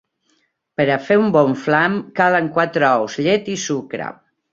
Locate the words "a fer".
0.93-1.17